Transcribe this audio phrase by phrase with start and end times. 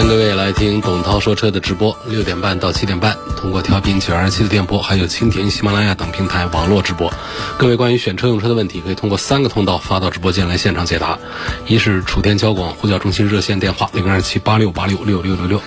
[0.00, 7.12] 欢迎各位来听董涛说车的直播，六点半到七点半，通过调频九二七的电波，还有蜻蜓、喜马拉雅等平台网络直播。
[7.58, 11.18] 各位关于选车用车的问题，可以通过三个通道发到直播间来现场解答：
[11.66, 15.60] 一是楚天交广呼叫中心热线电话零二七八六八六六六六六，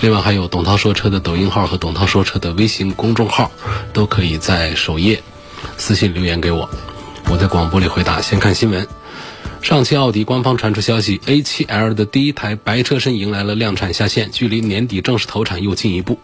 [0.00, 3.52] 另外还有董涛说车的抖音号和董涛说车的微信公众号，
[3.92, 5.22] 都可以在首页
[5.76, 6.68] 私信留言给我，
[7.30, 8.20] 我在广播里回答。
[8.20, 8.97] 先看新闻。
[9.62, 16.18] 上汽奥迪官方传出消息，A7L 的第一台白车身迎来了量产下线，距离年底正式投产又进一步。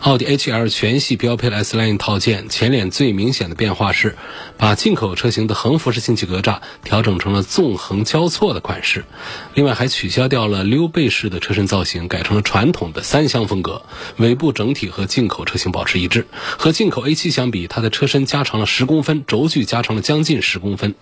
[0.00, 4.16] 奥迪 A7L 全系标配了 S Line 套件，前脸最明显的变化是，
[4.56, 9.04] 把进口车型的横幅式进气格栅调整成了纵横交错的款式，
[9.52, 13.82] 另外还取消掉了溜背式的车身造型，改成了传统的三厢风格。
[14.16, 16.26] 尾部整体和进口车型保持一致，
[16.56, 20.94] 和进口 A7 相比，它的车身加长了十公分，轴距加长了将近十公分，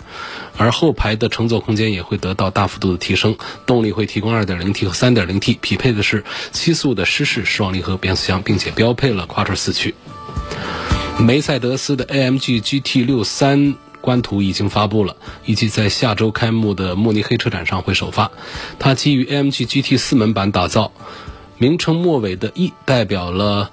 [0.56, 3.36] 而后排的乘坐空间也会得到大幅度的提升。
[3.66, 9.94] 动力会提供 2.0T 和 3.0T，匹配的是七速的湿式双离合变速箱，并且标配了 quattro 四驱。
[11.18, 18.30] 梅赛德斯的 AMG GT 六三官图已经发布了，预计在下周开幕的慕尼黑车展上会首发。
[18.78, 20.92] 它基于 AMG GT 四门版打造，
[21.58, 23.72] 名称末尾的 E 代表了。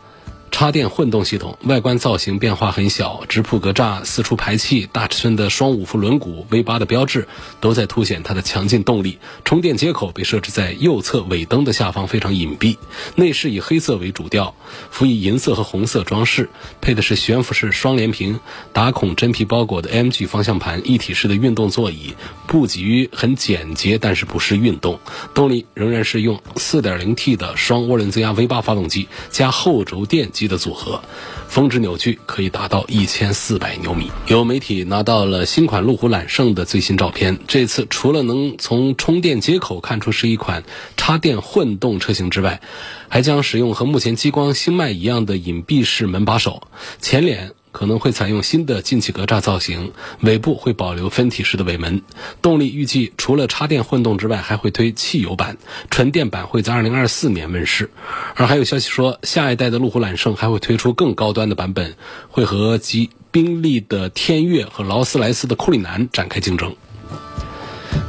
[0.54, 7.28] 插电混动系统外观造型变化很小，直瀑格栅、四出排气、大尺寸的双五辐轮毂、V 八的标志，
[7.60, 9.18] 都在凸显它的强劲动力。
[9.46, 12.78] 充电接口被设置在右侧尾灯的下方，非常隐蔽。
[13.16, 14.54] 内饰以黑色为主调，
[14.92, 16.48] 辅以银色和红色装饰，
[16.80, 18.40] 配的是悬浮式双联屏、
[18.74, 22.14] 打孔真皮包裹的 AMG 方向盘，一体式的运动座椅，
[22.46, 25.00] 布局很简洁，但是不失运动。
[25.34, 30.43] 动力仍然是用 4.0T 的双涡轮增压 V 八发动机加后轴电机。
[30.48, 31.02] 的组合，
[31.48, 34.12] 峰值扭矩可以达到一千四百牛米。
[34.28, 40.64] 有媒体拿到了新款路虎揽胜的最新照片，这次除了能从充电接口看出是一款
[40.98, 42.62] 插电混动车型之外，
[43.10, 46.68] 还将使用和目前激光星脉一样的隐蔽式门把手，
[47.00, 47.52] 前脸。
[47.74, 49.92] 可能会采用新的进气格栅造型，
[50.22, 52.02] 尾部会保留分体式的尾门。
[52.42, 55.58] 动力预计除了插电混动之外，还会推汽油版，
[55.90, 57.90] 纯电版会在二零二四年问世。
[58.36, 61.96] 而还有消息说，下一代的路虎揽胜还会推出更高端的版本，
[62.30, 66.76] 会和吉宾利的天悦和劳斯莱斯的库里南展开竞争。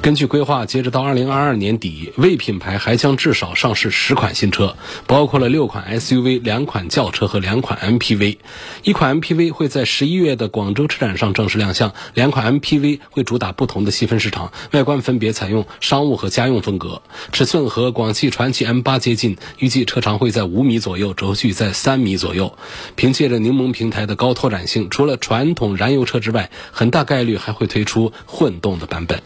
[0.05, 4.77] 根据规划，截止到二零二二年底，魏品牌还将至少上市十款新车，
[5.07, 8.37] 包括了六款 SUV、两款轿车和两款 MPV。
[8.83, 17.01] 一款 MPV 会在十一月的广州车展上正式亮相，两款 MPV 会主打不同的细分市场，外观分别采用商务和家用风格，
[17.33, 22.59] 尺寸和广汽传祺 M8 接近，预计车长会在五米左右，轴距在三米左右。
[22.95, 29.23] 凭借着柠檬平台的高拓展性，除了传统燃油车之外，很大概率还会推出混动的版本。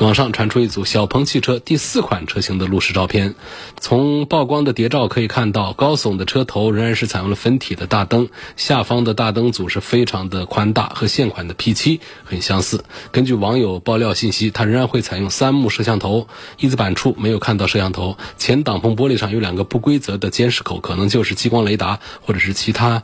[0.00, 3.34] 网上传出一组小鹏汽车第四款车型的路试照片，
[3.80, 12.84] 从曝光的谍照可以看到，高耸的车头仍然是采用了分体的大灯，下方的大灯组是非常的宽大，和现款的 P7 很相似。
[13.10, 23.02] 根据网友爆料信息，它仍然会采用三目摄像头，翼子板处没有看到摄像头，前挡风玻璃上有两个不规则的监视口，可能就是激光雷达或者是其他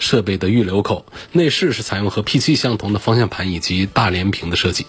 [0.00, 1.06] 设备的预留口。
[1.30, 4.84] 内饰是采用和 P7 相同的方向盘以及大连屏的设计。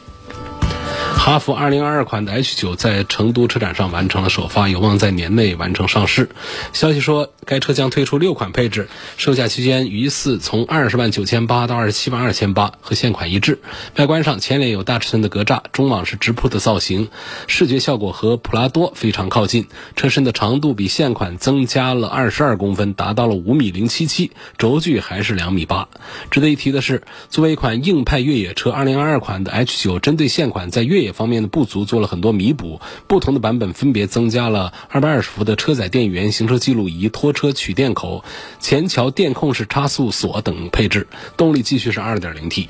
[1.18, 6.30] 哈弗2022款的 H9 在成都车展上完成了首发，有望在年内完成上市。
[6.72, 13.60] 消息说，该车将推出六款配置，售价区间疑似从二十万九千八到二十七万二千八，和现款一致。
[13.96, 17.10] 外观上，前脸有大尺寸的格栅，中网是直瀑的造型，
[17.48, 19.66] 视觉效果和普拉多非常靠近。
[19.96, 24.30] 车身的长度比现款增加了二十二公分，达到了五米零七七，
[24.60, 25.88] 轴距还是两米八。
[26.30, 27.02] 值得一提的是，
[27.32, 38.24] 作为一款硬派越野车，2022款的 H9 针对现款在越野方面的不足做了很多弥补，不同的版本分别增加了二百二十伏的车载电源、行车记录仪、拖车取电口、
[38.60, 41.08] 前桥电控式差速锁等配置，
[41.38, 42.70] 动力继续是二点零 T。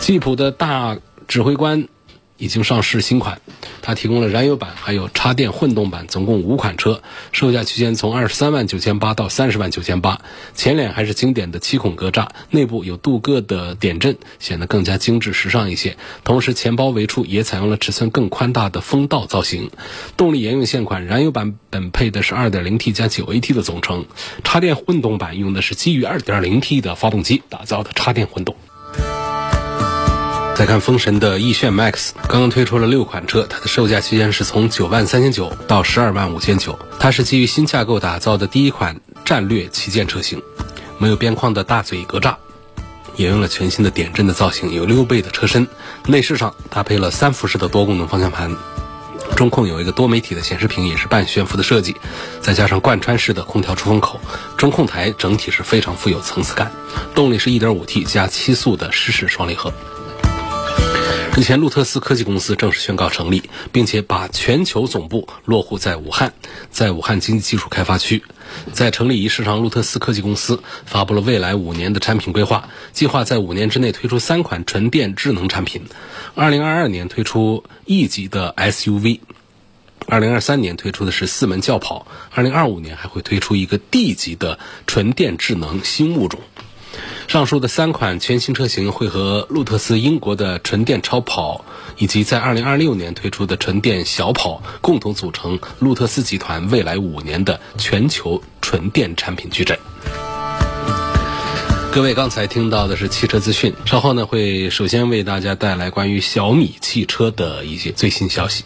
[0.00, 0.98] 吉普的大
[1.28, 1.88] 指挥官。
[2.42, 3.40] 已经上市新款，
[3.82, 7.00] 它提供了燃油版还有插电混动版，总共五款车，
[7.30, 10.20] 售价区间从二十三万九千八到三十万九千八。
[10.52, 15.96] 前脸还是经典的七孔格栅，内部有镀铬的点阵，显得更加精致时尚一些。
[16.24, 19.70] 同时，前包围处也采用了尺寸更宽大的风道造型。
[20.16, 24.04] 动力沿用现款，燃油版本配的是二点零 T 加九 AT 的总成，
[24.42, 28.56] 插电混动版用的是基于二点零 T 的发动机打造的插电混动。
[30.54, 36.78] 再看风神的奕炫 MAX，刚刚推出了六款车，它的售价区间是从九万三千九到十二万五千九。
[37.00, 40.40] 它是基于新架构打造的第一款战略旗舰车型，
[40.98, 42.36] 没有边框的大嘴格栅，
[43.16, 45.66] 沿用了全新的点阵的造型，有溜背的车身。
[46.06, 48.54] 内饰上搭配了三辐式的多功能方向盘，
[49.34, 51.96] 中控有一个多媒体的显示屏，也是半悬浮的设计，
[52.40, 54.20] 再加上贯穿式的空调出风口，
[54.56, 56.70] 中控台整体是非常富有层次感。
[57.14, 59.72] 动力是 1.5T 加七速的湿式双离合。
[61.34, 63.42] 日前，路特斯科技公司正式宣告成立，
[63.72, 66.34] 并且把全球总部落户在武汉，
[66.70, 68.22] 在武汉经济技术开发区。
[68.74, 75.86] 在成立仪式上，路特斯科技公司发布了未来五年的产品规划，计划在五年之内推出三款纯电智能产品。
[76.34, 79.20] 二零二二年推出 E 级的 SUV，
[80.06, 86.40] 二零二三年推出的是四门轿跑，二零二五年还会推出一个 D 级的纯电智能新物种。
[87.28, 91.64] 上述的三款全新车型会和路特斯英国的纯电超跑，
[91.96, 99.78] 以及在2026年推出的纯电小跑共同组成路特斯集团未来五年的全球纯电产品矩阵。
[101.90, 108.64] 各位刚才听到的是汽车资讯，稍后呢会首先为大家带来关于小米汽车的一些最新消息。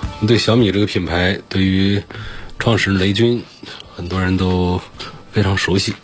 [0.00, 2.02] 我们对小米这个品牌，对于
[2.58, 3.42] 创始人雷军，
[3.96, 4.80] 很多人都
[5.32, 5.94] 非常熟悉。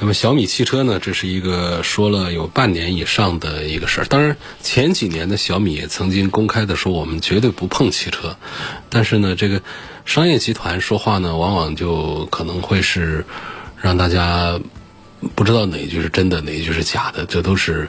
[0.00, 4.04] 那么小米汽车呢，这是一个说了有半年以上的一个事儿。
[4.04, 8.36] 当然，前几年的小米也曾经公开的说我们绝对不碰汽车，
[8.90, 9.62] 但是呢，这个
[10.04, 13.24] 商业集团说话呢，往往就可能会是
[13.80, 14.58] 让大家
[15.36, 17.88] 不知道哪一句是真的，哪一句是假的，这都是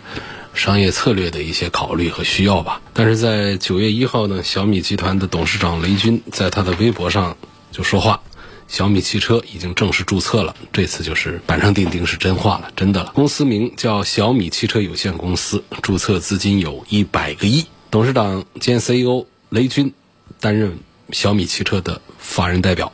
[0.54, 2.82] 商业策略的一些考虑和需要吧。
[2.94, 7.36] 但是在九月一号呢，小米集团的董事长雷军在他的微博上
[7.72, 8.22] 就说话。
[8.68, 13.12] 小米汽车已经正式注册了，这次就是板上钉钉是真话了，真的了。
[13.14, 17.66] 公司名叫小米汽车有限公司，注册资金有一百个亿。
[17.92, 19.94] 董事长兼 CEO 雷军
[20.40, 20.78] 担任
[21.12, 22.92] 小米汽车的法人代表。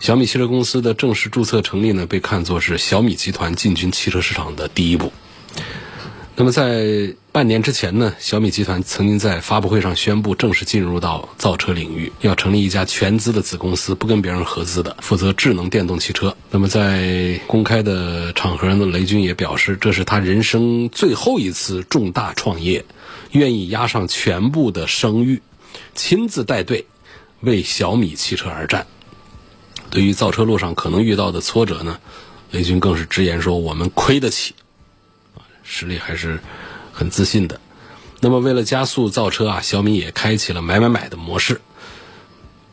[0.00, 5.12] 小米汽车公司的正式注册成立呢，被看作是小米集团进军汽车市场的第一步。
[6.40, 16.34] 那么在半年之前呢，小米集团曾经在发布会上宣布正式进入到造车领域，要成立一家全资的子公司，不跟别人合资的，负责智能电动汽车。
[16.50, 22.86] 那么在公开的场合呢，雷军也表示，这是他人生最后一次重大创业，
[23.32, 25.42] 愿意押上全部的声誉，
[25.94, 26.86] 亲自带队
[27.40, 28.86] 为小米汽车而战。
[29.90, 31.98] 对于造车路上可能遇到的挫折呢，
[32.50, 34.54] 雷军更是直言说：“我们亏得起。”
[35.70, 36.40] 实力还是
[36.92, 37.60] 很自信的。
[38.18, 41.60] 那么，为了加速造车啊，小米也开启了买买买的模式。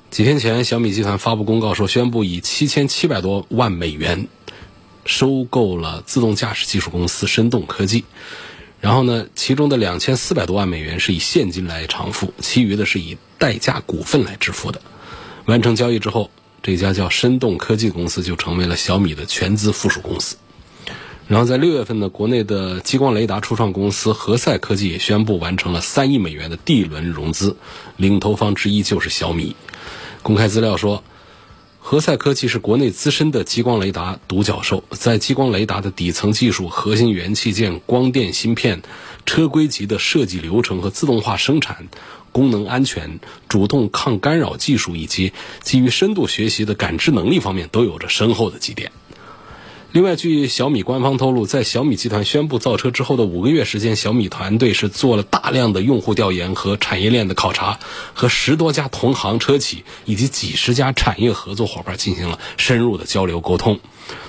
[0.09, 4.27] 几天前，小米集团发布公告说，宣布以七千七百多万美元
[5.05, 8.03] 收购了自动驾驶技术公司深动科技。
[8.81, 14.81] 然后呢，其中的两千四百多万美元是以现金来偿付，其余的是以代价股份来支付的。
[15.45, 16.31] 完成交易之后，
[16.63, 20.35] 这家叫深动科技公司就成为了小米的全资附属公司。
[21.27, 27.57] 然后在六月份呢，国内的激光雷达初创公司何赛科技也宣布完成了三亿美元的 D 轮融资，
[27.97, 29.55] 领投方之一就是小米。
[30.23, 31.03] 公开资料说，
[31.79, 38.81] 何赛科技是国内资深的激光雷达独角兽，在激光雷达的底层技术、核心元器件、光电芯片、
[39.25, 41.89] 车规级的设计流程和自动化生产、
[42.31, 48.93] 功能安全、主动抗干扰技术以及基于深度学习的感知能力方面，都有着深厚的积淀。
[49.97, 57.79] 另外，据小米官方透露，在小米集团宣布造车之后的五个月时间，小米团队是做了大量的用户调研和产业链的考察，
[58.13, 63.79] 和十多家同行车企以及几十家产业合作伙伴进行了深入的交流沟通。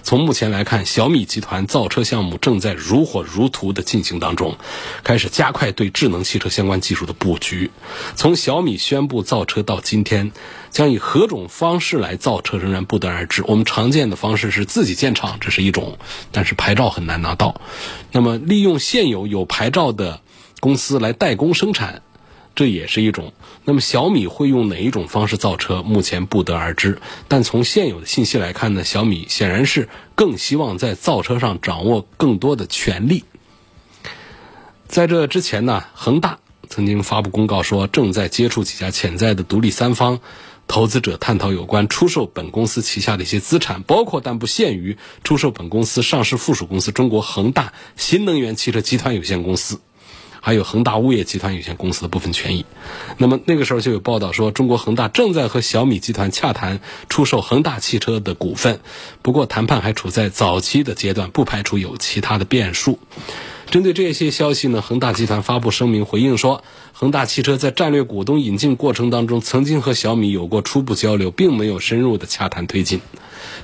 [0.02, 4.56] 从目前来看，小米集团造车项目正在如火如荼的进行当中，
[5.04, 7.70] 开始加快对智能汽车相关技术的布局。
[8.14, 10.32] 从小米宣布造车到今天，
[10.70, 13.42] 将以何种方式来造车仍然不得而知。
[13.47, 15.99] 我们常见的方式是自己建厂，这是一种，
[16.32, 17.61] 但是牌照很难拿到。
[18.12, 20.20] 那么，利用现有有牌照的
[20.61, 22.02] 公司来代工生产。
[22.58, 23.32] 这也是一种。
[23.64, 25.84] 那么小米会用哪一种方式造车？
[25.84, 27.00] 目前不得而知。
[27.28, 33.22] 但从现有的信息来看呢，小米显然是更希望在造车上掌握更多的权利。
[34.88, 40.18] 在这之前呢，恒大曾经发布公告说，正在接触几家潜在的独立三方
[40.66, 49.78] 投资者，探讨有关出售本公司旗下的一些资产，包括但不限于出售本公司上市附属公司中国恒大新能源汽车集团有限公司。
[50.49, 52.64] 还有恒大物业集团有限公司的部分权益，
[53.19, 58.81] 那么那个时候就有报道说，中国恒大正在和小米集团洽谈出售恒大汽车的股份，
[59.21, 62.99] 不过谈判还处在早期的阶段，不排除有其他的变数。
[63.71, 66.64] 针对这些消息呢，恒大集团发布声明回应说，
[66.95, 73.02] 恒大汽车在战略股东引进过程当中，曾经和小米有过初步交流，并没有深入的洽谈推进。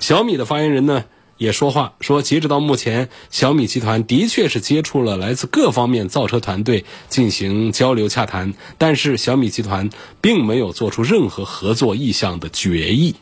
[0.01, 1.05] 小米的发言人呢？
[1.37, 13.17] 也说话说，截止到目前，小米集团的确是接触了来自各方面造车团队进行交流洽谈，但是小米集团并没有做出任何合作意向的决议。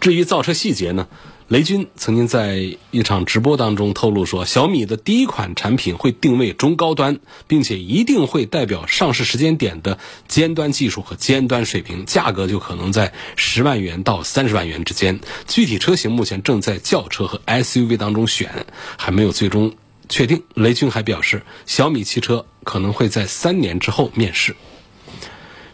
[0.00, 1.08] 至于造车细节呢？
[1.48, 15.20] 雷军曾经在一场直播当中透露说，小米的第一款产品会定位中高端，并且一定会代表上市时间点的尖端技术和尖端水平，价格就可能在十万元到三十万元之间。
[15.46, 18.66] 具体车型目前正在轿车和 SUV 当中选，
[18.98, 19.72] 还没有最终
[20.10, 20.42] 确定。
[20.52, 24.54] 雷军还表示，小米汽车可能会在三年之后面世。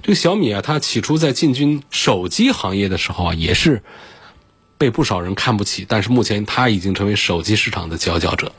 [0.02, 3.82] 这个小米啊，它起初在进军手机行业的时候啊，也是。
[4.76, 8.52] 被不少人看不起，但是目前他已经成为手机市场的佼佼者。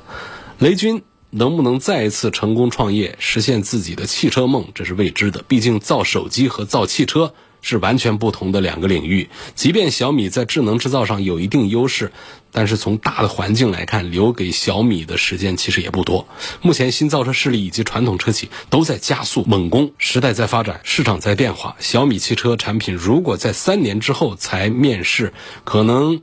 [0.60, 5.44] 雷军能不能再一次成功创业，实现自己的汽车梦，这是未知的。
[5.48, 7.34] 毕竟造手机和造汽车。
[7.68, 9.28] 是完全不同的两个领域。
[9.56, 12.12] 即便小米在智能制造上有一定优势，
[12.52, 16.28] 但是从大的环境来看，留给小米的时间其实也不多。
[16.62, 21.76] 目前新造车势力以及传统车企都在加速猛攻，时代在发展，市场在变化。
[21.80, 26.22] 小米汽车产品如果在三年之后才面世，可能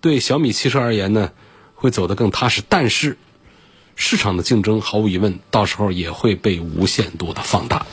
[0.00, 1.32] 对小米汽车而言呢，
[1.74, 2.62] 会走得更踏实。
[2.68, 3.18] 但是
[3.96, 7.84] 市场的竞争毫无疑问，到时候也会被无限度的放大。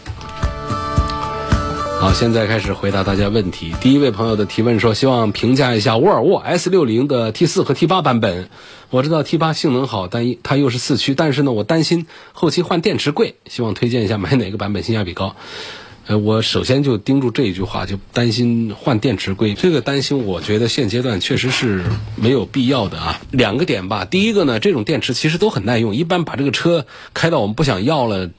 [2.03, 3.73] 好，现在开始回答大家问题。
[3.79, 8.49] 第一位朋友的提问说，希望评价一下沃尔沃 S 六零的 T 四和 T 八版本。
[8.89, 13.35] 我知道 T 八性能好，但它又是四驱，但是呢，我担心后期换电池贵。
[13.49, 15.37] 希望推荐一下买哪个版本性价比高。
[16.05, 19.53] 呃，我首先就盯住这一句话，就担心换电池贵。
[19.53, 21.85] 这个担心，我觉得现阶段确实是
[22.17, 23.21] 没有必要的啊。
[23.31, 28.29] 两个点吧，第一个呢，这种电池其实都很耐用，一般把这个车开到我们不想要了。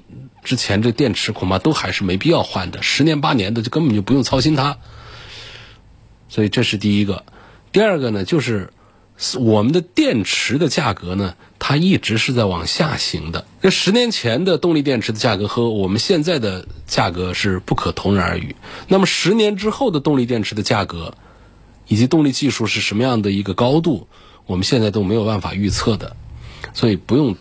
[0.45, 4.77] 之前这电池恐怕都还是没必要换的，十年八年的就根本就不用操心它。
[6.29, 7.25] 所以这是第一个。
[7.73, 8.71] 第二个呢，就是
[9.39, 13.47] 我们的电池的价格呢，它一直是在往下行的。
[13.63, 18.55] 那十年前的动力电池的价格和我们现在的价格是不可同日而语。
[18.87, 21.15] 那么十年之后的动力电池的价格
[21.89, 24.07] 以及动力技术是什么样的一个高度，
[24.47, 26.15] 我们现在都没有办法预测的。
[26.75, 27.35] 所以不用。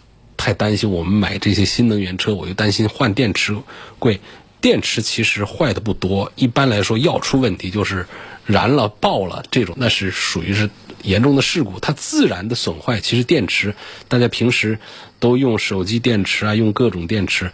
[0.43, 3.55] 太担心我们买这些新能源车，我又担心换电池
[3.97, 4.19] 贵。
[4.59, 8.05] 电池其实坏的不多，一般来说要出问题就是
[8.45, 10.69] 燃了爆了这种，那是属于是
[11.01, 11.79] 严重的事故。
[11.79, 13.73] 它自然的损坏，其实电池
[14.09, 14.77] 大家平时
[15.17, 17.49] 都用手机电池啊，用各种电池。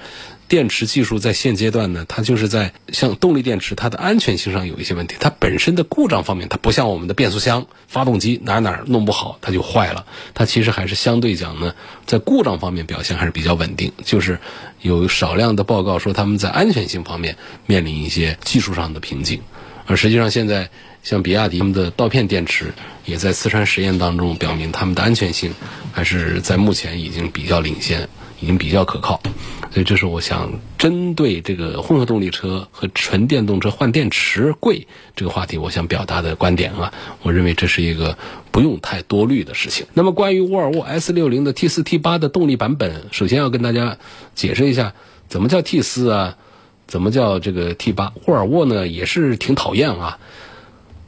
[0.49, 5.15] 电池技术在现阶段呢，它就是在像动力电池，它的安全性上有一些问题。
[5.19, 10.07] 它本身的故障方面，它不像我们的变速箱、发动机哪哪弄不好它就坏了。
[10.33, 11.75] 它其实还是相对讲呢，
[12.07, 13.93] 在故障方面表现还是比较稳定。
[14.03, 14.39] 就是
[14.81, 17.37] 有少量的报告说他们在安全性方面
[17.67, 19.41] 面临一些技术上的瓶颈。
[19.85, 20.71] 而实际上现在
[21.03, 22.73] 像比亚迪他们的刀片电池
[23.05, 25.53] 也在四川实验当中表明，他们的安全性
[25.91, 28.09] 还是在目前已经比较领先。
[28.41, 29.21] 已经比较可靠，
[29.71, 38.17] 所以这是我想针对这个混合动力车和纯电动车换电池贵这个话题，我想表达的观点啊，我认为这是一个
[38.51, 39.85] 不用太多虑的事情。
[39.93, 43.97] 那么关于沃尔沃 S 六零的 T 四 T 八的动力版本，首先要跟大家
[44.33, 44.93] 解释一下，
[45.27, 46.37] 怎么叫 T 四啊，
[46.87, 48.11] 怎么叫这个 T 八？
[48.25, 50.17] 沃尔沃呢也是挺讨厌啊。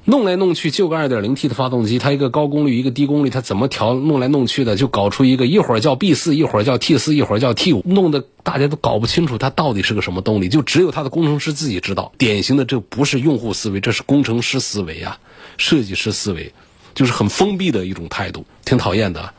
[0.05, 3.93] 弄来弄去就个 2.0T 的发动机，它一个高功率一个低功率，它怎么调？
[3.93, 12.11] 弄来弄去的就搞出一个一会儿叫 B 四，一会儿叫 T 四，一会儿叫 T 五，弄得大家都搞不清楚它到底是个什么动力，就只有它的工程师自己知道。
[12.17, 15.19] 典型的这不是用户思维，这是工程师思维啊，
[15.57, 16.51] 设计师思维，
[16.95, 19.31] 就是很封闭的一种态度，挺讨厌的。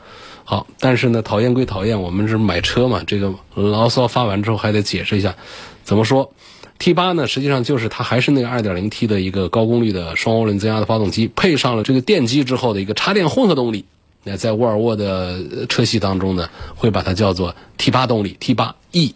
[0.45, 5.35] 好，但是呢，讨厌归讨厌，我们是买车嘛，这个牢骚发完之后还得解释一下，
[5.83, 6.33] 怎么说
[6.83, 13.85] ？T 八呢，实际上就是它还是那个 2.0T 的一个高功率的双涡轮增压的发动机，配上了这个电机之后的一个插电混合动力。
[14.25, 19.15] 那在沃尔沃的车系当中呢，会把它叫做 T 八动力，T 八 E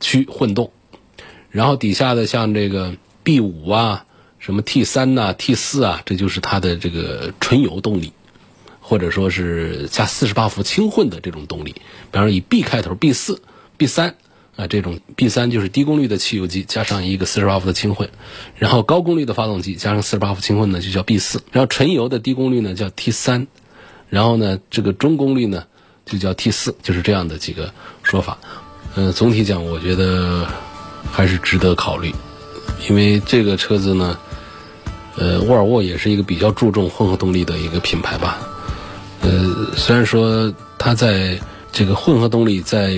[0.00, 0.70] 驱混动。
[1.50, 4.06] 然后底下的像这个 B 五啊，
[4.38, 8.14] 什么 T 三呐、T 四啊，这就是它的这个纯油动力，
[8.80, 11.72] 或者说是加48伏轻混的这种动力。
[11.72, 13.42] 比方说以 B 开头，B 四、
[13.76, 14.14] B 三。
[14.56, 18.08] 啊，这种 B 三就是低功率的汽油机加上一个四十八伏的轻混，
[18.56, 23.48] 然后高功率的发动机加上四十八伏轻混呢就叫 B 四，然后纯油的低功率呢叫 T 三，
[24.08, 25.64] 然后呢这个中功率呢
[26.06, 27.72] 就叫 T 四，就是这样的几个
[28.04, 28.38] 说法。
[28.94, 30.46] 嗯，总体讲我觉得
[31.10, 32.14] 还是值得考虑，
[32.88, 34.16] 因为这个车子呢，
[35.16, 38.38] 呃，沃尔沃也是一个比较注重混合动力的一个品牌吧。
[39.22, 41.40] 呃，虽然说它在
[41.72, 42.96] 这个混合动力在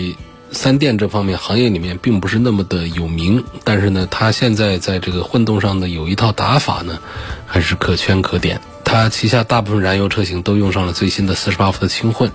[0.52, 6.98] 三电这方面行业里面并不是那么的有名，但是呢，它现在在这个混动上呢有一套打法呢，
[7.46, 8.60] 还是可圈可点。
[8.84, 12.30] 它旗下大部分燃油车型都用上了最新的四十八伏的轻混，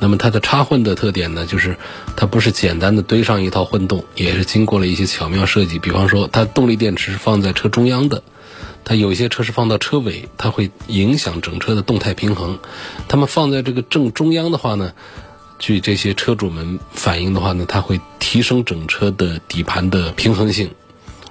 [0.00, 1.76] 那么它的插混的特点呢，就是
[2.16, 5.78] 它不是简单的堆上一套混动，也是经过了一些巧妙设计。
[5.78, 8.22] 比方说，它动力电池是放在车中央的，
[8.84, 12.58] 它有一些车是放到车尾，它会影响整车的动态平衡。
[13.06, 14.92] 它们放在这个正中央的话呢？
[15.62, 20.68] 据这些车主们反映的话呢，它会提升整车的底盘的平衡性，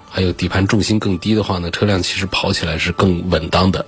[0.09, 3.85] 还有底盘重心更低的话呢，车辆其实跑起来是更稳当的，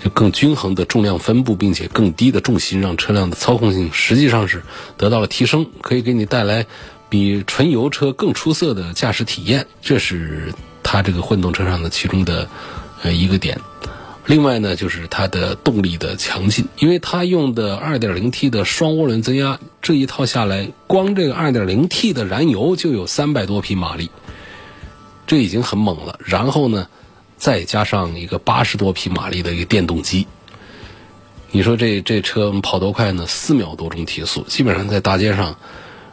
[0.00, 4.62] 就更均衡的重量分布，并且更低的重心，让车辆的操控性实际上是
[4.96, 6.64] 得到了提升，可以给你带来
[7.08, 9.66] 比纯油车更出色的驾驶体验。
[9.82, 10.54] 这是
[10.84, 12.48] 它这个混动车上的其中的
[13.02, 13.60] 呃一个点。
[14.30, 24.08] 另外呢，就是它的动力的强劲，因为它用的 2.0T 的双涡轮增压，这一套下来，光这个 2.0T 的燃油就有三百多匹马力，
[25.26, 26.20] 这已经很猛了。
[26.24, 26.86] 然后呢，
[27.38, 30.28] 再加上一个八十多匹马力的一个电动机，
[31.50, 33.26] 你说这这车跑多快呢？
[33.26, 35.56] 四秒多钟提速，基本上在大街上，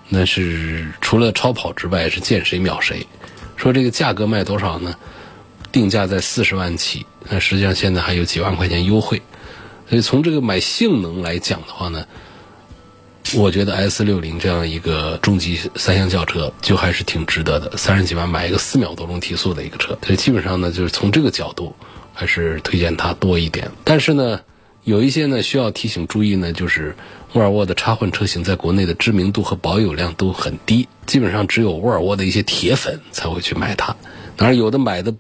[0.09, 3.05] 那是除了超跑之外是见谁秒谁。
[3.57, 4.95] 说这个价格卖多少呢？
[5.71, 7.05] 定价在四十万起。
[7.29, 9.21] 那实际上现在还有几万块钱优惠，
[9.89, 12.05] 所以从这个买性能来讲的话呢，
[13.35, 21.75] 我觉得 S 六零这样一个中级三厢轿车就还是挺值得的，三十几万买一个四秒多钟提速的一个车，所以基本上呢就是从这个角度
[22.13, 23.69] 还是推荐它多一点。
[23.83, 24.39] 但是呢，
[24.85, 26.95] 有一些呢需要提醒注意呢，就是
[27.33, 33.93] 沃尔沃的插混车型在国内的知名度和保有量都很低，基本上只有沃尔沃的一些铁粉才会去买它，
[34.37, 35.13] 当然有的买的。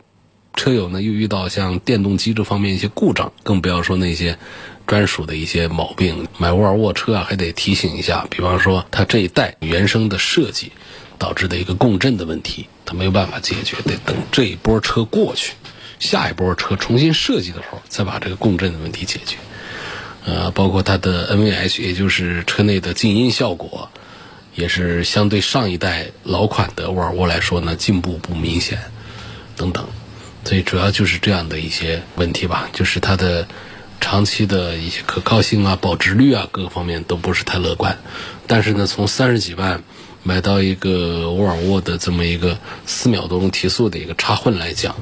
[0.57, 4.37] 车友呢又遇到像电动机这方面一些故障，更不要说那些
[4.85, 6.27] 专属的一些毛病。
[6.37, 10.71] 买沃尔沃车啊，还得提醒一下，比方说它这一代原生的设计
[11.17, 15.53] 导致的一个共振的问题，它没有办法解决，得等这一波车过去，
[15.99, 19.37] 下一波车重新设计的时候再把这个共振的问题解决。
[20.25, 23.89] 呃，包括它的 NVH，也就是车内的静音效果，
[24.55, 28.79] 也是相对上一代老款的沃尔沃来说呢进步不明显，
[29.55, 29.87] 等等。
[30.43, 33.47] 所以主要就是这样的一些问题吧，就是它的
[33.99, 37.97] 长期的一些可靠性啊、保值率啊，各个方面都不是太乐观。
[38.47, 39.83] 但是呢，从三十几万
[40.23, 44.95] 买到一个沃尔沃的这么一个四秒多钟提速的一个插混来讲，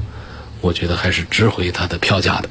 [0.61, 2.49] 我觉得还是值回它的票价的。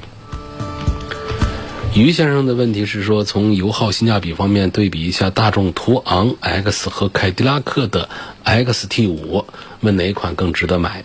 [1.95, 8.09] 于先生的问题是说，从油耗、性价比方面对比一下大众途昂 X 和凯迪拉克的
[8.45, 9.45] XT 五，
[9.81, 11.05] 问哪款更值得买？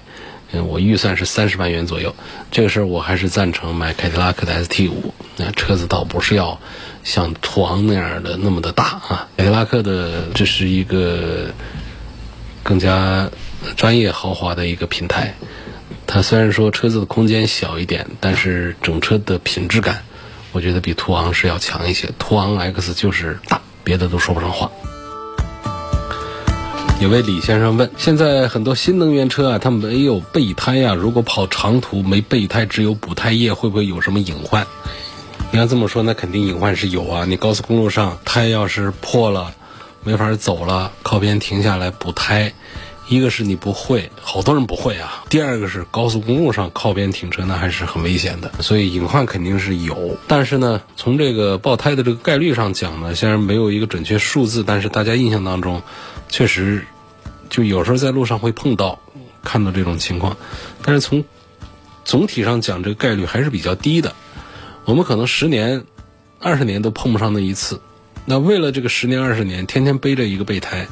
[0.52, 2.16] 嗯，我预算是三十万元左右，
[2.52, 5.14] 这个事儿我还是赞成买凯迪拉克的 ST 五。
[5.38, 6.60] 那车子倒不是要
[7.04, 11.54] 像途昂那样的那么的大啊，凯迪拉克的这是一个
[12.64, 13.30] 更加
[13.76, 15.34] 专业豪华的一个平台。
[16.08, 20.04] 它虽然说车子的空间小一点，但是整车的品质感，
[20.52, 22.10] 我觉得比途昂是要强一些。
[22.18, 24.72] 途昂 X 就是大，别的都说不上话。
[27.00, 34.68] 有位李先生问：现在很多新能源车啊，它没有备胎呀，如果跑长途没备胎，只有补胎液，会不会有什么隐患？
[35.50, 37.24] 你要这么说，那肯定隐患是有啊。
[37.24, 39.50] 你高速公路上胎要是破了，
[40.04, 42.54] 没法走了，靠边停下来补胎，
[43.10, 48.52] 一个是你不会，好多人不会啊；第二个是高速公路上靠边停车，那还是很危险的。
[48.62, 50.16] 所以隐患肯定是有。
[50.28, 55.82] 但是呢，从这个爆胎的这个概率上讲呢，虽然没有一个准确数字，但是大家印象当中。
[56.30, 56.86] 确实，
[57.50, 59.00] 就有时候在路上会碰到、
[59.44, 60.38] 看到这种情况，
[60.84, 61.26] 但是从
[62.06, 64.14] 总体上讲，这个概率还是比较低的。
[64.86, 65.84] 我们可能十年、
[66.40, 67.82] 二十年都碰不上那一次。
[68.26, 70.88] 那为了这个十年、二十年，天天背着一个备胎，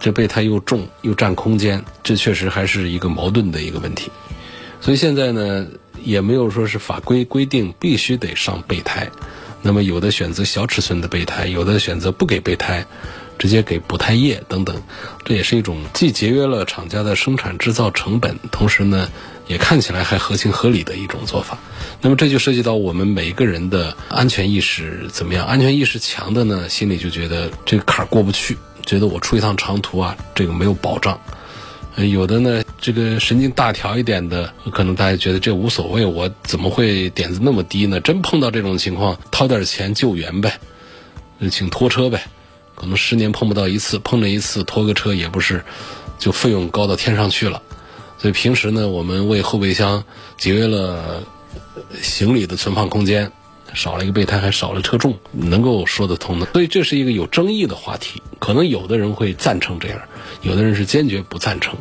[0.00, 4.10] 这备胎又重又占空间，这确实还是一个矛盾的一个问题。
[4.80, 5.66] 所以现在呢，
[6.02, 9.10] 也没有说是法规规定必须得上备胎。
[9.62, 12.86] 那么有的选择小尺寸的备胎，有的选择不给备胎。
[13.36, 14.80] 直接给补胎液等等，
[15.24, 19.08] 这也是一种既节约了厂家的生产制造成本，同时呢，
[19.48, 21.58] 也看起来还合情合理的一种做法。
[22.00, 25.44] 那么这就涉及到我们每一个人的安全意识怎么样？
[25.44, 31.18] 安全意识强的呢，心里就觉得这个坎儿过不去，觉得我出一趟长途啊，这个没有保障。
[31.96, 38.00] 有的呢，这个神经大条一点的，可能大家觉得这无所谓，我怎么会点子那么低呢？
[38.00, 40.58] 真碰到这种情况，掏点钱救援呗，
[41.50, 42.24] 请拖车呗。
[42.74, 45.64] 可能十年碰不到一次，碰了一次拖个车也不是，
[46.18, 47.62] 就费用高到天上去了。
[48.18, 50.02] 所以平时呢，我们为后备箱
[50.36, 51.22] 节约了
[52.02, 53.30] 行李的存放空间，
[53.72, 56.46] 少了一个备胎，还少了车重，能够说得通的。
[56.52, 60.00] 所以这是一个有争议的话题，可能有的人会赞成这样。
[60.42, 61.78] 有的人是坚决不赞成，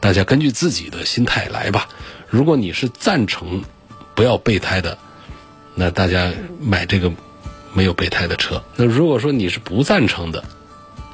[0.00, 1.88] 大家根据自己的心态来吧。
[2.28, 3.64] 如果你是赞成
[4.14, 4.98] 不要备胎的，
[5.74, 7.10] 那大家买这个
[7.72, 8.62] 没有备胎的车。
[8.76, 10.44] 那如果说你是不赞成的，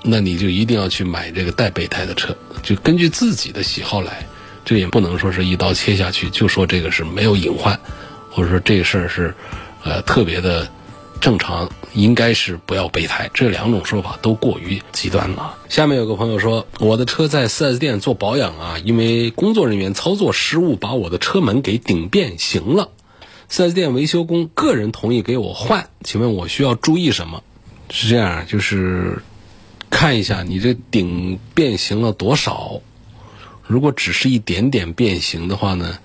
[0.02, 2.36] 那你就一定要去买这个带备胎的车。
[2.62, 4.26] 就根据自己的喜好来，
[4.64, 7.78] 这也不能说是一刀切下去，就说这个是没有隐患，
[8.40, 9.34] 或者说这事儿是
[9.84, 10.66] 呃特别的。
[11.20, 15.54] 正常应该是不要备胎，这两种说法都过于极端了。
[15.68, 22.88] 下面有个朋友说，我的车在 4S 店做保养啊，因为工作人员操作失误，把我的车门给顶变形了。
[23.50, 27.42] 4S 店维修工个人同意给我换，请问我需要注意什么？
[27.90, 29.22] 是这样，就是
[29.90, 32.80] 看一下你这顶变形了多少。
[33.66, 35.98] 如果只是一点点变形的话呢，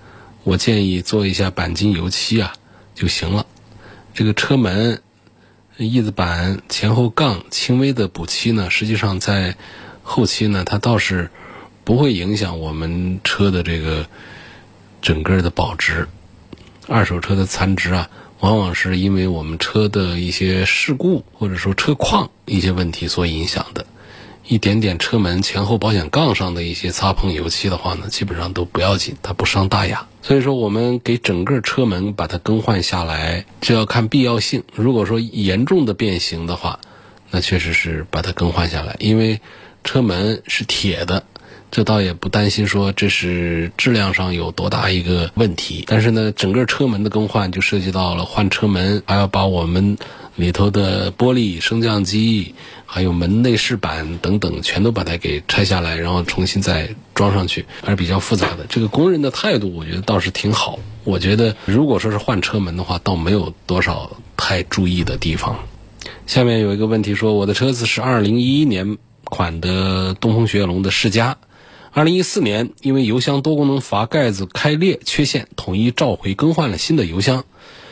[0.46, 2.52] 我建议做一下钣金油漆啊
[2.94, 3.44] 就行了。
[4.14, 5.02] 这个车门。
[5.78, 9.54] 翼子板前后杠轻微的补漆呢，实际上在
[10.02, 11.30] 后期呢，它倒是
[11.84, 14.06] 不会影响我们车的这个
[15.02, 16.08] 整个的保值。
[16.88, 18.08] 二手车的残值啊，
[18.40, 23.84] 往往是因为我们车的一些事故或者说车况一些问题所影响的。
[24.48, 30.06] 一点点车门前后保险杠上的一些擦碰油漆的话呢，基本上都不要紧，它不伤大雅。
[30.22, 34.62] 所以说，我们给整个车门把它更换下来，这要看必要性。
[34.74, 36.78] 如果说严重的变形的话，
[37.30, 39.40] 那确实是把它更换下来，因为
[39.82, 41.24] 车门是铁的，
[41.70, 45.84] 这倒也不担心说这是质量上有多大一个问题。
[45.86, 49.96] 但是呢，整个车门的更换就涉及到了换车门，还要把我们
[50.36, 52.54] 里头的玻璃升降机。
[52.88, 58.64] 还有门内饰板等等，全都把它给拆下来，然后重新再装上去，还是比较复杂的。
[58.68, 60.78] 这个工人的态度，我觉得倒是挺好。
[61.02, 65.58] 我觉得如果说是换车门的话，倒没有多少太注意的地方。
[66.28, 71.38] 下面有一个问题说，我的车子是二零一一年款的东风雪铁龙的世嘉，
[71.90, 77.44] 二零一四年因为油箱多功能阀盖子开裂缺陷，统一召回更换了新的油箱。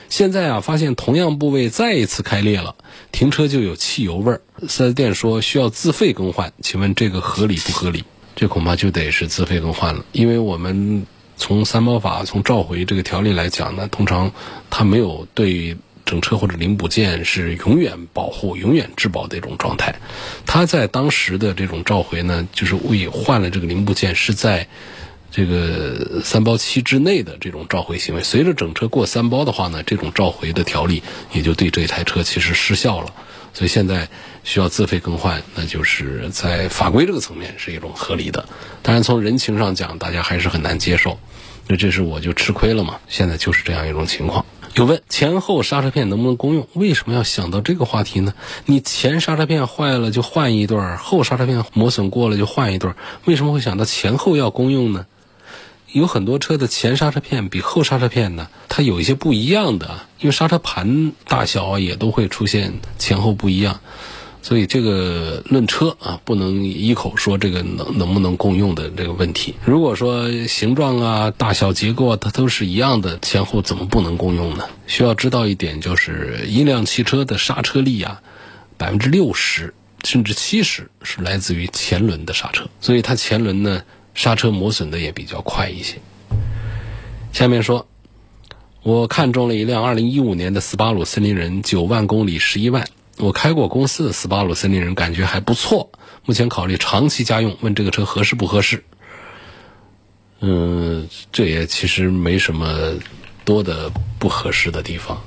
[0.08, 2.74] 现在啊，发现同样部位再一次开裂了，
[3.10, 4.40] 停车就有汽油味儿。
[4.68, 8.04] 四 S 店说需要自费更换，请问这个合理不合理？
[8.36, 11.04] 这恐怕就得是自费更换了，因为我们
[11.36, 14.30] 从三包法、从召回这个条例来讲呢，通常
[14.70, 19.94] 它没有对整车或者零部件是永远保护、永远质保的一种状态。
[20.46, 24.66] 它在当时的这种召回呢，就是为换了这个零部件是在。
[25.36, 33.12] 这个三包期之内的这种召回行为，随着整车过三包的话呢，这种召回的条例也就对这台车其实失效了。
[33.52, 34.08] 所以现在
[34.44, 38.48] 需要自费更换，那就是在法规这个层面是一种合理的。
[38.80, 41.18] 当然从人情上讲，大家还是很难接受。
[41.66, 43.00] 那 这是我就吃亏了嘛？
[43.08, 44.46] 现在就是这样一种情况。
[44.76, 46.68] 有问前后刹车片能不能公用？
[46.74, 48.34] 为什么要想到这个话题呢？
[48.66, 55.06] 你前刹车片坏了就换一对儿，后刹车片磨损过了就换一对儿，为什么会想到前后要公用呢？
[55.94, 63.78] 有很多车的前刹车片比后刹车片呢，它有一些不一样的，因为刹车盘大小也都会出现前后不一样，
[64.42, 69.54] 所以这个论车啊，不能一口说这个能能不能共用的这个问题。
[69.64, 74.64] 如果说形状啊、大小、结构啊它都是一样的，前后怎么不能共用呢？
[74.88, 78.20] 需要知道一点就是，一辆汽车的刹车力啊，
[78.76, 83.82] 百分之六十甚至七十是来自于前轮的刹车，所以它前轮呢。
[84.14, 85.98] 刹车磨损的也比较快一些。
[87.32, 87.86] 下面说，
[88.82, 92.86] 我看中了一辆二零一五年的斯巴鲁森林人，九万公里十一万。
[93.18, 95.90] 我开过公司的斯巴鲁森林人，感觉还不错。
[96.24, 98.84] 目前考虑长期家用，问这个车合适不合适？
[100.40, 102.94] 嗯，这也其实没什么
[103.44, 105.22] 多的不合适的地方。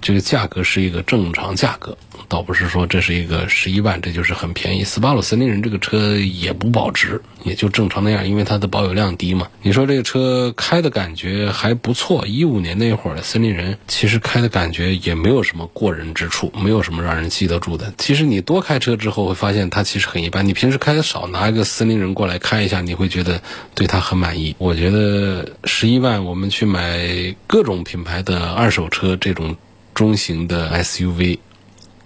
[0.00, 1.96] 这个价格是一个正常价格。
[2.30, 4.84] 倒不是说这是一个十一万，这就是很便宜。
[4.84, 9.48] 斯巴鲁森林人这个车也不保值，也就正常那样，因为它的保有量低嘛。
[9.62, 17.92] 你说这个车开的感觉还不错，一五年那会儿的森林人，其实开的感觉也没有什么过人之处，没有什么让人记得住的。
[17.98, 20.46] 其实你多开车之后会发现它其实很一般。
[20.46, 23.42] 你平时开的少，拿一个森林人过来开一下，你会觉得
[23.74, 24.54] 对它很满意。
[24.58, 29.56] 我觉得十一万我们去买各种品牌的二手车，这种
[29.94, 31.40] 中型的 SUV。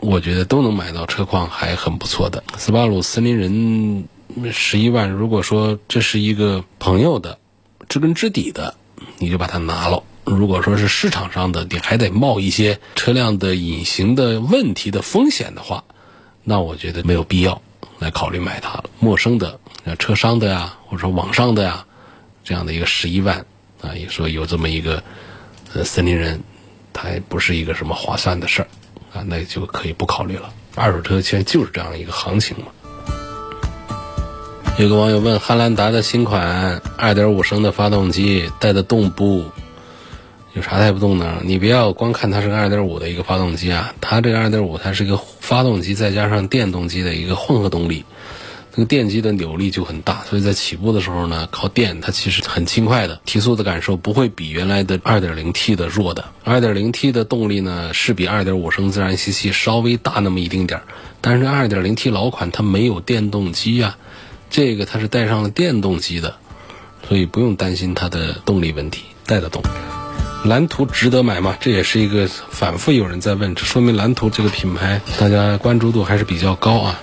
[0.04, 2.44] 我觉得都能买到车况还很不错的。
[2.58, 4.04] 斯巴鲁森林人
[4.52, 7.38] 十一万，如果说这是一个朋友的
[7.88, 8.74] 知根知底的，
[9.18, 10.02] 你就把它拿了。
[10.24, 15.82] 如果说是市场上的，你还得冒一些车辆的隐形的问题的风险的话，
[16.42, 17.60] 那我觉得没有必要
[17.98, 18.84] 来考虑买它了。
[19.00, 19.58] 陌生的，
[19.98, 21.82] 车商的呀，或者说网上的呀，
[22.44, 23.38] 这样的一个十一万
[23.80, 25.02] 啊，也说有这么一个
[25.72, 26.38] 呃森林人，
[26.92, 28.68] 它还不是一个什么划算的事儿
[29.14, 30.50] 啊，那就可以不考虑了。
[30.74, 32.66] 二手车现在就是这样一个行情嘛。
[34.76, 39.44] 有个网友问：汉兰达的新款2.5升的发动机带的动不？
[40.52, 41.40] 有啥带不动呢？
[41.44, 48.04] 你不要光看它是个2.5的一个发动机啊，它这个2.5它是一个发动机再加上电动机的一个混合动力，
[48.74, 56.24] 这个电机的扭力就很大，所以在起步的时候呢，靠电它其实很轻快的，提速的感受不会比原来的 2.0T 的弱的。
[56.44, 60.82] 2.0T 的动力呢是比2.5升自然吸气稍微大那么一丁点儿，
[61.20, 63.96] 但是 2.0T 老款它没有电动机啊，
[64.50, 66.34] 这个它是带上了电动机的，
[67.08, 69.62] 所以不用担心它的动力问题，带得动。
[70.44, 71.56] 蓝图值得买吗？
[71.60, 77.00] 这也是一个反复有人在问，这说明蓝图这个品牌大家关注度还是比较高啊。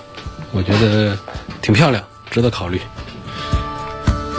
[0.52, 1.18] 我觉得
[1.62, 2.80] 挺漂亮，值得考虑。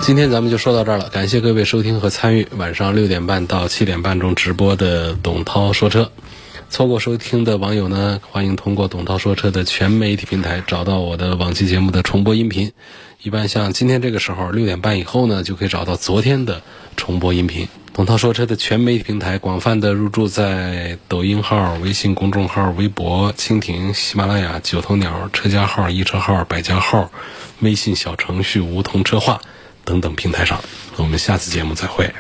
[0.02, 6.12] 今天咱们就说到这儿了，感谢各位收听和参与晚上六点半到七点半中直播的董涛说车。
[6.70, 12.72] 错过收听的网友呢，欢迎通过董涛说车的全媒体平台找到我的往期节目的重播音频。
[13.22, 16.62] 一般像今天这个时候六点半以后呢，就可以找到昨天的
[16.98, 17.68] 重播音频。
[17.94, 27.12] 董涛说车的全媒体平台广泛的入驻在抖音号、微信公众号、微博、蜻蜓、喜马拉雅、九头鸟、车家号、易车号、百家号、
[27.60, 29.40] 微信小程序梧桐车话
[29.86, 30.60] 等等平台上。
[30.98, 32.12] 我们下次节目再会。